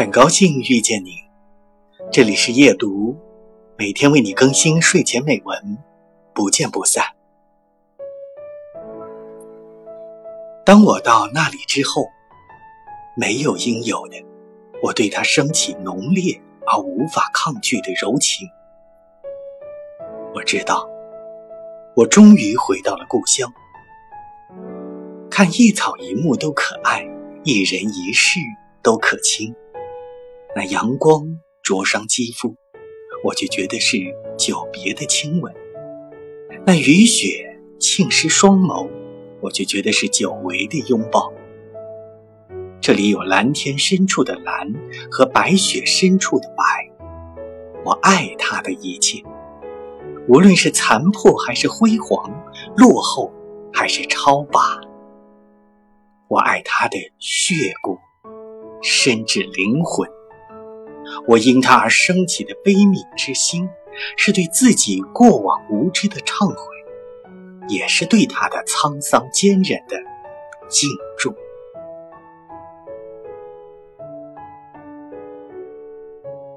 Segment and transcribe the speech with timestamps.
[0.00, 1.10] 很高兴遇见你，
[2.10, 3.14] 这里是夜读，
[3.76, 5.76] 每天为你更新睡前美文，
[6.32, 7.04] 不见不散。
[10.64, 12.06] 当我到那里之后，
[13.14, 14.24] 没有应有的，
[14.82, 18.48] 我对他升起浓烈而无法抗拒的柔情。
[20.34, 20.88] 我知道，
[21.94, 23.52] 我终于回到了故乡。
[25.30, 27.06] 看一草一木都可爱，
[27.44, 28.40] 一人一事
[28.82, 29.54] 都可亲。
[30.56, 32.56] 那阳光灼伤肌肤，
[33.24, 33.98] 我却觉得是
[34.36, 35.52] 久别的亲吻；
[36.66, 38.88] 那雨雪浸湿双眸，
[39.40, 41.32] 我却觉得是久违的拥抱。
[42.80, 44.74] 这里有蓝天深处的蓝
[45.08, 46.90] 和白雪深处的白，
[47.84, 49.22] 我爱它的一切。
[50.26, 52.28] 无论是残破还是辉煌，
[52.76, 53.32] 落后
[53.72, 54.80] 还是超拔，
[56.28, 57.96] 我爱他的血骨，
[58.82, 60.08] 甚至灵魂。
[61.26, 63.68] 我因他而升起的悲悯之心，
[64.16, 66.56] 是对自己过往无知的忏悔，
[67.68, 69.96] 也是对他的沧桑坚韧的
[70.68, 70.88] 敬。